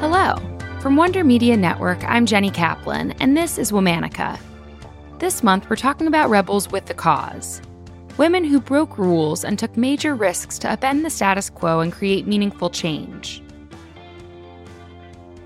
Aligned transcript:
Hello. 0.00 0.36
From 0.80 0.94
Wonder 0.94 1.24
Media 1.24 1.56
Network, 1.56 2.04
I'm 2.04 2.24
Jenny 2.24 2.52
Kaplan, 2.52 3.10
and 3.20 3.36
this 3.36 3.58
is 3.58 3.72
Womanica. 3.72 4.38
This 5.18 5.42
month, 5.42 5.68
we're 5.68 5.74
talking 5.74 6.06
about 6.06 6.30
rebels 6.30 6.70
with 6.70 6.86
the 6.86 6.94
cause 6.94 7.60
women 8.16 8.44
who 8.44 8.60
broke 8.60 8.96
rules 8.96 9.44
and 9.44 9.58
took 9.58 9.76
major 9.76 10.14
risks 10.14 10.56
to 10.60 10.68
upend 10.68 11.02
the 11.02 11.10
status 11.10 11.50
quo 11.50 11.80
and 11.80 11.92
create 11.92 12.28
meaningful 12.28 12.70
change. 12.70 13.42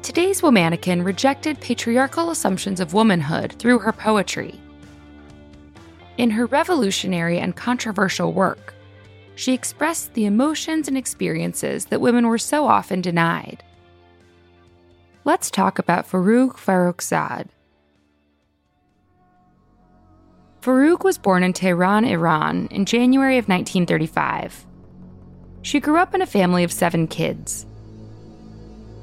Today's 0.03 0.43
Womanican 0.43 1.03
rejected 1.03 1.59
patriarchal 1.61 2.31
assumptions 2.31 2.79
of 2.79 2.93
womanhood 2.93 3.55
through 3.55 3.79
her 3.79 3.93
poetry. 3.93 4.61
In 6.19 6.29
her 6.29 6.45
revolutionary 6.45 7.39
and 7.39 7.57
controversial 7.57 8.35
work, 8.35 8.75
she 9.35 9.55
expressed 9.55 10.13
the 10.13 10.27
emotions 10.27 10.89
and 10.89 10.99
experiences 10.99 11.87
that 11.87 12.03
women 12.03 12.27
were 12.27 12.37
so 12.37 12.67
often 12.67 13.01
denied. 13.01 13.65
Let's 15.25 15.53
talk 15.53 15.79
about 15.79 16.05
Forough 16.05 16.51
Farrokhzad. 16.51 17.47
Forough 20.61 20.99
was 21.05 21.17
born 21.17 21.45
in 21.45 21.53
Tehran, 21.53 22.05
Iran, 22.05 22.67
in 22.73 22.85
January 22.85 23.39
of 23.39 23.49
1935. 23.49 24.67
She 25.63 25.79
grew 25.79 25.97
up 25.99 26.13
in 26.13 26.23
a 26.23 26.27
family 26.27 26.65
of 26.65 26.73
seven 26.73 27.07
kids. 27.07 27.67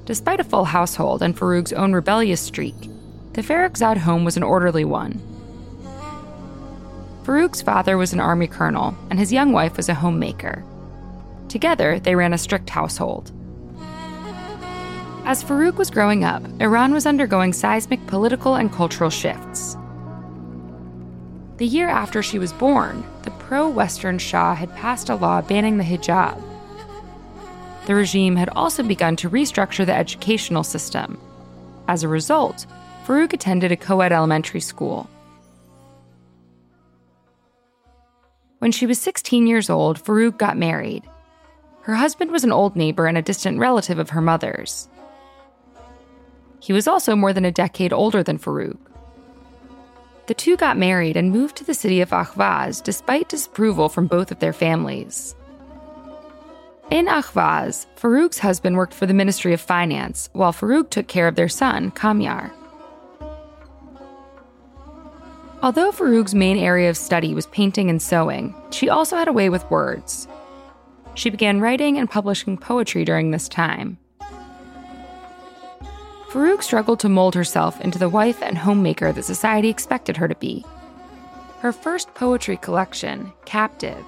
Despite 0.03 0.41
a 0.41 0.43
full 0.43 0.65
household 0.65 1.21
and 1.21 1.37
Forough's 1.37 1.71
own 1.71 1.93
rebellious 1.93 2.41
streak, 2.41 2.75
the 3.31 3.41
Farrokhzad 3.41 3.95
home 3.95 4.25
was 4.25 4.35
an 4.35 4.43
orderly 4.43 4.83
one. 4.83 5.21
Farouk's 7.23 7.61
father 7.61 7.97
was 7.97 8.11
an 8.11 8.19
army 8.19 8.47
colonel, 8.47 8.93
and 9.09 9.17
his 9.17 9.31
young 9.31 9.53
wife 9.53 9.77
was 9.77 9.87
a 9.87 9.93
homemaker. 9.93 10.65
Together, 11.47 11.97
they 11.97 12.15
ran 12.15 12.33
a 12.33 12.37
strict 12.37 12.69
household. 12.69 13.31
As 15.29 15.43
Forough 15.43 15.73
was 15.73 15.91
growing 15.91 16.23
up, 16.23 16.41
Iran 16.59 16.91
was 16.91 17.05
undergoing 17.05 17.53
seismic 17.53 18.03
political 18.07 18.55
and 18.55 18.73
cultural 18.73 19.11
shifts. 19.11 19.77
The 21.57 21.67
year 21.67 21.87
after 21.87 22.23
she 22.23 22.39
was 22.39 22.51
born, 22.51 23.03
the 23.21 23.29
pro 23.29 23.69
Western 23.69 24.17
Shah 24.17 24.55
had 24.55 24.75
passed 24.75 25.07
a 25.07 25.13
law 25.13 25.43
banning 25.43 25.77
the 25.77 25.83
hijab. 25.83 26.41
The 27.85 27.93
regime 27.93 28.37
had 28.37 28.49
also 28.55 28.81
begun 28.81 29.15
to 29.17 29.29
restructure 29.29 29.85
the 29.85 29.93
educational 29.93 30.63
system. 30.63 31.19
As 31.87 32.01
a 32.01 32.07
result, 32.07 32.65
Forough 33.03 33.29
attended 33.31 33.71
a 33.71 33.77
co 33.77 34.01
ed 34.01 34.11
elementary 34.11 34.61
school. 34.61 35.07
When 38.57 38.71
she 38.71 38.87
was 38.87 38.97
16 38.99 39.45
years 39.45 39.69
old, 39.69 39.99
Forough 39.99 40.31
got 40.31 40.57
married. 40.57 41.03
Her 41.81 41.93
husband 41.93 42.31
was 42.31 42.43
an 42.43 42.51
old 42.51 42.75
neighbor 42.75 43.05
and 43.05 43.15
a 43.15 43.21
distant 43.21 43.59
relative 43.59 43.99
of 43.99 44.09
her 44.09 44.21
mother's. 44.21 44.89
He 46.59 46.73
was 46.73 46.87
also 46.87 47.15
more 47.15 47.33
than 47.33 47.45
a 47.45 47.51
decade 47.51 47.93
older 47.93 48.23
than 48.23 48.37
Forough. 48.37 48.77
The 50.27 50.33
two 50.33 50.57
got 50.57 50.77
married 50.77 51.17
and 51.17 51.31
moved 51.31 51.55
to 51.57 51.63
the 51.63 51.73
city 51.73 52.01
of 52.01 52.11
Ahvaz 52.11 52.83
despite 52.83 53.29
disapproval 53.29 53.89
from 53.89 54.07
both 54.07 54.31
of 54.31 54.39
their 54.39 54.53
families. 54.53 55.35
In 56.91 57.07
Ahvaz, 57.07 57.85
Forough's 57.95 58.39
husband 58.39 58.75
worked 58.75 58.93
for 58.93 59.05
the 59.05 59.13
Ministry 59.13 59.53
of 59.53 59.61
Finance, 59.61 60.29
while 60.33 60.51
Forough 60.51 60.83
took 60.83 61.07
care 61.07 61.27
of 61.27 61.35
their 61.35 61.49
son, 61.49 61.91
Kamyar. 61.91 62.51
Although 65.61 65.91
Forough's 65.91 66.33
main 66.33 66.57
area 66.57 66.89
of 66.89 66.97
study 66.97 67.33
was 67.33 67.47
painting 67.47 67.89
and 67.89 68.01
sewing, 68.01 68.55
she 68.71 68.87
also 68.89 69.17
had 69.17 69.27
a 69.27 69.33
way 69.33 69.49
with 69.49 69.69
words. 69.69 70.27
She 71.15 71.29
began 71.29 71.59
writing 71.59 71.97
and 71.97 72.09
publishing 72.09 72.57
poetry 72.57 73.03
during 73.03 73.31
this 73.31 73.49
time. 73.49 73.97
Forough 76.29 76.59
struggled 76.59 76.99
to 76.99 77.09
mold 77.09 77.33
herself 77.33 77.81
into 77.81 77.97
the 77.97 78.07
wife 78.07 78.43
and 78.43 78.55
homemaker 78.55 79.11
that 79.11 79.23
society 79.23 79.67
expected 79.67 80.15
her 80.17 80.27
to 80.27 80.35
be. 80.35 80.63
Her 81.59 81.71
first 81.71 82.13
poetry 82.13 82.55
collection, 82.57 83.33
Captive, 83.45 84.05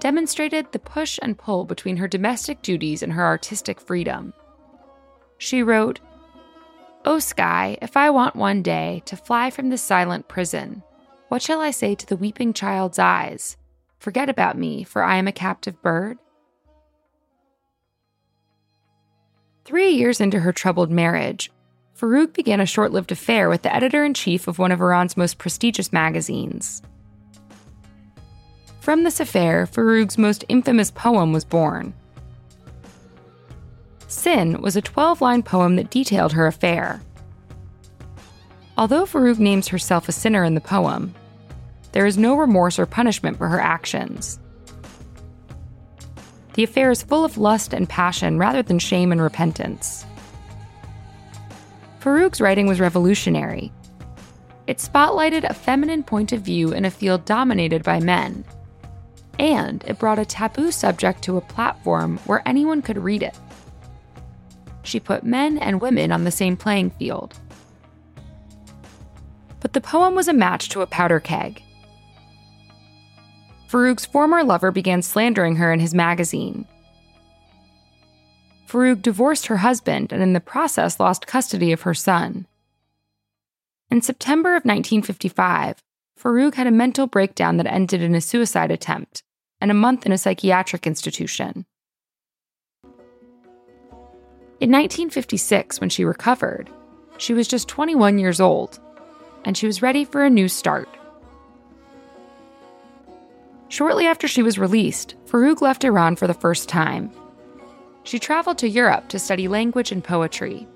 demonstrated 0.00 0.72
the 0.72 0.78
push 0.78 1.18
and 1.20 1.36
pull 1.36 1.66
between 1.66 1.98
her 1.98 2.08
domestic 2.08 2.62
duties 2.62 3.02
and 3.02 3.12
her 3.12 3.24
artistic 3.24 3.80
freedom. 3.80 4.32
She 5.36 5.62
wrote, 5.62 6.00
O 7.04 7.18
sky, 7.18 7.76
if 7.82 7.98
I 7.98 8.08
want 8.08 8.34
one 8.34 8.62
day 8.62 9.02
to 9.04 9.16
fly 9.16 9.50
from 9.50 9.68
this 9.68 9.82
silent 9.82 10.26
prison, 10.26 10.82
what 11.28 11.42
shall 11.42 11.60
I 11.60 11.70
say 11.70 11.94
to 11.94 12.06
the 12.06 12.16
weeping 12.16 12.54
child's 12.54 12.98
eyes? 12.98 13.58
Forget 13.98 14.30
about 14.30 14.56
me, 14.56 14.84
for 14.84 15.02
I 15.02 15.16
am 15.16 15.28
a 15.28 15.32
captive 15.32 15.82
bird? 15.82 16.16
Three 19.66 19.90
years 19.90 20.18
into 20.18 20.40
her 20.40 20.52
troubled 20.52 20.90
marriage, 20.90 21.50
Forough 21.98 22.28
began 22.28 22.60
a 22.60 22.66
short 22.66 22.92
lived 22.92 23.10
affair 23.10 23.48
with 23.48 23.62
the 23.62 23.74
editor 23.74 24.04
in 24.04 24.14
chief 24.14 24.46
of 24.46 24.60
one 24.60 24.70
of 24.70 24.80
Iran's 24.80 25.16
most 25.16 25.36
prestigious 25.36 25.92
magazines. 25.92 26.80
From 28.78 29.02
this 29.02 29.18
affair, 29.18 29.66
Forough's 29.66 30.16
most 30.16 30.44
infamous 30.48 30.92
poem 30.92 31.32
was 31.32 31.44
born. 31.44 31.92
Sin 34.06 34.62
was 34.62 34.76
a 34.76 34.80
12 34.80 35.20
line 35.20 35.42
poem 35.42 35.74
that 35.74 35.90
detailed 35.90 36.34
her 36.34 36.46
affair. 36.46 37.02
Although 38.76 39.04
Forough 39.04 39.34
names 39.34 39.66
herself 39.66 40.08
a 40.08 40.12
sinner 40.12 40.44
in 40.44 40.54
the 40.54 40.60
poem, 40.60 41.12
there 41.90 42.06
is 42.06 42.16
no 42.16 42.36
remorse 42.36 42.78
or 42.78 42.86
punishment 42.86 43.38
for 43.38 43.48
her 43.48 43.60
actions. 43.60 44.38
The 46.54 46.62
affair 46.62 46.92
is 46.92 47.02
full 47.02 47.24
of 47.24 47.38
lust 47.38 47.72
and 47.72 47.88
passion 47.88 48.38
rather 48.38 48.62
than 48.62 48.78
shame 48.78 49.10
and 49.10 49.20
repentance. 49.20 50.04
Forough's 52.00 52.40
writing 52.40 52.66
was 52.66 52.80
revolutionary. 52.80 53.72
It 54.66 54.78
spotlighted 54.78 55.44
a 55.44 55.54
feminine 55.54 56.02
point 56.02 56.32
of 56.32 56.42
view 56.42 56.72
in 56.72 56.84
a 56.84 56.90
field 56.90 57.24
dominated 57.24 57.82
by 57.82 58.00
men. 58.00 58.44
And 59.38 59.82
it 59.84 59.98
brought 59.98 60.18
a 60.18 60.24
taboo 60.24 60.70
subject 60.70 61.22
to 61.22 61.36
a 61.36 61.40
platform 61.40 62.18
where 62.26 62.42
anyone 62.46 62.82
could 62.82 62.98
read 62.98 63.22
it. 63.22 63.38
She 64.82 65.00
put 65.00 65.24
men 65.24 65.58
and 65.58 65.80
women 65.80 66.12
on 66.12 66.24
the 66.24 66.30
same 66.30 66.56
playing 66.56 66.90
field. 66.90 67.38
But 69.60 69.72
the 69.72 69.80
poem 69.80 70.14
was 70.14 70.28
a 70.28 70.32
match 70.32 70.68
to 70.70 70.82
a 70.82 70.86
powder 70.86 71.20
keg. 71.20 71.62
Forough's 73.68 74.06
former 74.06 74.44
lover 74.44 74.70
began 74.70 75.02
slandering 75.02 75.56
her 75.56 75.72
in 75.72 75.80
his 75.80 75.94
magazine, 75.94 76.66
Forough 78.68 78.94
divorced 78.94 79.46
her 79.46 79.56
husband 79.56 80.12
and 80.12 80.22
in 80.22 80.34
the 80.34 80.40
process 80.40 81.00
lost 81.00 81.26
custody 81.26 81.72
of 81.72 81.82
her 81.82 81.94
son. 81.94 82.46
In 83.90 84.02
September 84.02 84.50
of 84.50 84.66
1955, 84.66 85.82
Forough 86.18 86.50
had 86.50 86.66
a 86.66 86.70
mental 86.70 87.06
breakdown 87.06 87.56
that 87.56 87.66
ended 87.66 88.02
in 88.02 88.14
a 88.14 88.20
suicide 88.20 88.70
attempt 88.70 89.22
and 89.58 89.70
a 89.70 89.74
month 89.74 90.04
in 90.04 90.12
a 90.12 90.18
psychiatric 90.18 90.86
institution. 90.86 91.64
In 94.60 94.70
1956, 94.70 95.80
when 95.80 95.88
she 95.88 96.04
recovered, 96.04 96.68
she 97.16 97.32
was 97.32 97.48
just 97.48 97.68
21 97.68 98.18
years 98.18 98.38
old, 98.38 98.78
and 99.46 99.56
she 99.56 99.66
was 99.66 99.80
ready 99.80 100.04
for 100.04 100.26
a 100.26 100.30
new 100.30 100.46
start. 100.46 100.90
Shortly 103.68 104.04
after 104.04 104.28
she 104.28 104.42
was 104.42 104.58
released, 104.58 105.14
Forough 105.24 105.56
left 105.62 105.84
Iran 105.84 106.16
for 106.16 106.26
the 106.26 106.34
first 106.34 106.68
time 106.68 107.10
she 108.08 108.18
traveled 108.18 108.56
to 108.56 108.66
Europe 108.66 109.06
to 109.06 109.18
study 109.18 109.48
language 109.48 109.92
and 109.92 110.02
poetry. 110.02 110.66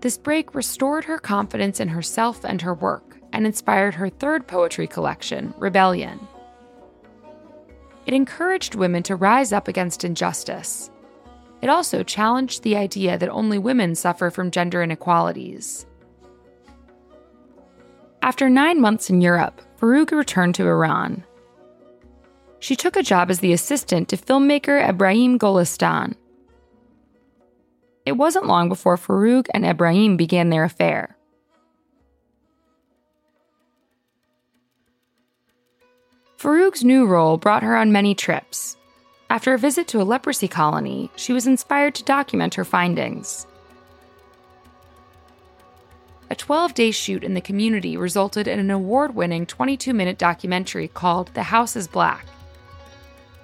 This 0.00 0.16
break 0.16 0.54
restored 0.54 1.04
her 1.04 1.18
confidence 1.18 1.78
in 1.78 1.88
herself 1.88 2.42
and 2.42 2.62
her 2.62 2.72
work 2.72 3.18
and 3.34 3.44
inspired 3.44 3.94
her 3.94 4.08
third 4.08 4.46
poetry 4.46 4.86
collection, 4.86 5.52
Rebellion. 5.58 6.26
It 8.06 8.14
encouraged 8.14 8.76
women 8.76 9.02
to 9.02 9.14
rise 9.14 9.52
up 9.52 9.68
against 9.68 10.04
injustice. 10.04 10.90
It 11.60 11.68
also 11.68 12.02
challenged 12.02 12.62
the 12.62 12.78
idea 12.78 13.18
that 13.18 13.28
only 13.28 13.58
women 13.58 13.94
suffer 13.94 14.30
from 14.30 14.50
gender 14.50 14.82
inequalities. 14.82 15.84
After 18.22 18.48
nine 18.48 18.80
months 18.80 19.10
in 19.10 19.20
Europe, 19.20 19.60
Forough 19.76 20.06
returned 20.12 20.54
to 20.54 20.66
Iran 20.66 21.24
she 22.62 22.76
took 22.76 22.96
a 22.96 23.02
job 23.02 23.28
as 23.28 23.40
the 23.40 23.52
assistant 23.52 24.08
to 24.08 24.16
filmmaker 24.16 24.80
Ebrahim 24.80 25.36
Golestan. 25.36 26.14
It 28.06 28.12
wasn't 28.12 28.46
long 28.46 28.68
before 28.68 28.96
Forough 28.96 29.42
and 29.52 29.64
Ebrahim 29.64 30.16
began 30.16 30.48
their 30.48 30.62
affair. 30.62 31.16
Forough's 36.36 36.84
new 36.84 37.04
role 37.04 37.36
brought 37.36 37.64
her 37.64 37.76
on 37.76 37.90
many 37.90 38.14
trips. 38.14 38.76
After 39.28 39.54
a 39.54 39.58
visit 39.58 39.88
to 39.88 40.00
a 40.00 40.04
leprosy 40.04 40.46
colony, 40.46 41.10
she 41.16 41.32
was 41.32 41.48
inspired 41.48 41.96
to 41.96 42.04
document 42.04 42.54
her 42.54 42.64
findings. 42.64 43.44
A 46.30 46.36
12 46.36 46.74
day 46.74 46.92
shoot 46.92 47.24
in 47.24 47.34
the 47.34 47.40
community 47.40 47.96
resulted 47.96 48.46
in 48.46 48.60
an 48.60 48.70
award 48.70 49.16
winning 49.16 49.46
22 49.46 49.92
minute 49.92 50.18
documentary 50.18 50.86
called 50.86 51.28
The 51.34 51.42
House 51.42 51.74
is 51.74 51.88
Black. 51.88 52.24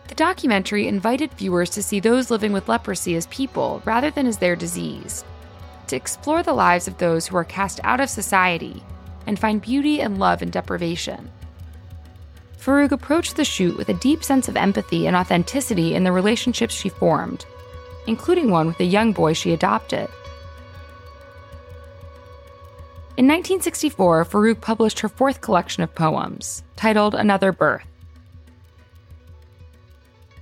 The 0.08 0.14
documentary 0.14 0.88
invited 0.88 1.32
viewers 1.34 1.70
to 1.70 1.82
see 1.82 2.00
those 2.00 2.30
living 2.30 2.52
with 2.52 2.68
leprosy 2.68 3.14
as 3.14 3.26
people 3.26 3.82
rather 3.84 4.10
than 4.10 4.26
as 4.26 4.38
their 4.38 4.56
disease, 4.56 5.24
to 5.86 5.96
explore 5.96 6.42
the 6.42 6.54
lives 6.54 6.88
of 6.88 6.98
those 6.98 7.26
who 7.26 7.36
are 7.36 7.44
cast 7.44 7.78
out 7.84 8.00
of 8.00 8.10
society 8.10 8.82
and 9.26 9.38
find 9.38 9.60
beauty 9.60 10.00
and 10.00 10.18
love 10.18 10.42
in 10.42 10.48
deprivation. 10.50 11.30
Forough 12.56 12.88
approached 12.90 13.36
the 13.36 13.44
shoot 13.44 13.76
with 13.76 13.90
a 13.90 13.94
deep 13.94 14.24
sense 14.24 14.48
of 14.48 14.56
empathy 14.56 15.06
and 15.06 15.14
authenticity 15.14 15.94
in 15.94 16.04
the 16.04 16.12
relationships 16.12 16.74
she 16.74 16.88
formed, 16.88 17.44
including 18.06 18.50
one 18.50 18.66
with 18.66 18.80
a 18.80 18.84
young 18.84 19.12
boy 19.12 19.34
she 19.34 19.52
adopted. 19.52 20.08
In 23.18 23.26
1964, 23.26 24.24
Forough 24.24 24.54
published 24.54 25.00
her 25.00 25.08
fourth 25.08 25.40
collection 25.40 25.82
of 25.82 25.94
poems, 25.94 26.62
titled 26.76 27.14
Another 27.14 27.52
Birth. 27.52 27.84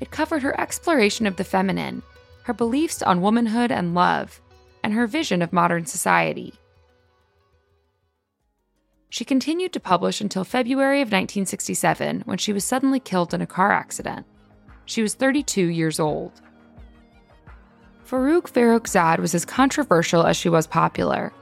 It 0.00 0.10
covered 0.10 0.42
her 0.42 0.58
exploration 0.60 1.26
of 1.26 1.36
the 1.36 1.44
feminine, 1.44 2.02
her 2.44 2.54
beliefs 2.54 3.02
on 3.02 3.20
womanhood 3.20 3.72
and 3.72 3.94
love, 3.94 4.40
and 4.82 4.92
her 4.92 5.06
vision 5.06 5.42
of 5.42 5.52
modern 5.52 5.86
society. 5.86 6.54
She 9.08 9.24
continued 9.24 9.72
to 9.72 9.80
publish 9.80 10.20
until 10.20 10.44
February 10.44 11.00
of 11.00 11.06
1967 11.06 12.22
when 12.24 12.38
she 12.38 12.52
was 12.52 12.64
suddenly 12.64 13.00
killed 13.00 13.32
in 13.32 13.40
a 13.40 13.46
car 13.46 13.72
accident. 13.72 14.26
She 14.84 15.02
was 15.02 15.14
32 15.14 15.66
years 15.66 15.98
old. 15.98 16.32
Forough 18.04 18.42
Farrokhzad 18.42 19.18
was 19.18 19.34
as 19.34 19.44
controversial 19.44 20.24
as 20.26 20.36
she 20.36 20.48
was 20.48 20.66
popular. 20.66 21.32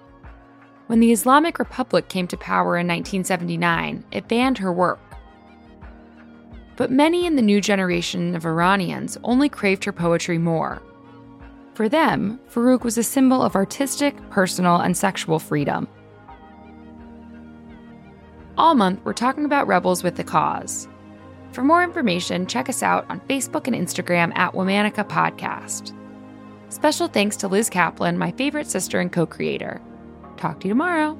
When 0.86 1.00
the 1.00 1.12
Islamic 1.12 1.58
Republic 1.58 2.08
came 2.08 2.26
to 2.28 2.36
power 2.36 2.76
in 2.76 2.86
1979, 2.86 4.04
it 4.12 4.28
banned 4.28 4.58
her 4.58 4.72
work. 4.72 5.00
But 6.76 6.90
many 6.90 7.26
in 7.26 7.36
the 7.36 7.42
new 7.42 7.60
generation 7.60 8.34
of 8.34 8.46
Iranians 8.46 9.16
only 9.22 9.48
craved 9.48 9.84
her 9.84 9.92
poetry 9.92 10.38
more. 10.38 10.82
For 11.74 11.88
them, 11.88 12.38
Forough 12.46 12.82
was 12.82 12.98
a 12.98 13.02
symbol 13.02 13.42
of 13.42 13.56
artistic, 13.56 14.16
personal, 14.30 14.76
and 14.76 14.96
sexual 14.96 15.38
freedom. 15.38 15.88
All 18.56 18.74
month, 18.74 19.00
we're 19.04 19.12
talking 19.12 19.44
about 19.44 19.66
rebels 19.66 20.04
with 20.04 20.14
the 20.14 20.24
cause. 20.24 20.88
For 21.50 21.62
more 21.62 21.82
information, 21.82 22.46
check 22.46 22.68
us 22.68 22.82
out 22.82 23.06
on 23.08 23.20
Facebook 23.28 23.66
and 23.66 23.76
Instagram 23.76 24.36
at 24.36 24.52
Womanica 24.52 25.08
Podcast. 25.08 25.92
Special 26.68 27.08
thanks 27.08 27.36
to 27.38 27.48
Liz 27.48 27.70
Kaplan, 27.70 28.18
my 28.18 28.32
favorite 28.32 28.68
sister 28.68 29.00
and 29.00 29.12
co 29.12 29.26
creator. 29.26 29.80
Talk 30.36 30.60
to 30.60 30.68
you 30.68 30.72
tomorrow. 30.72 31.18